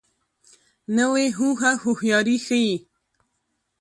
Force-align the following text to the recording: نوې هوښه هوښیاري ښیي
نوې 0.97 1.25
هوښه 1.37 1.71
هوښیاري 1.81 2.37
ښیي 2.45 2.75